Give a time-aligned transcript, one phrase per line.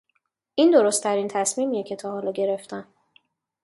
[0.55, 2.87] این درست ترین تصمیمیه که تا حالا گرفتم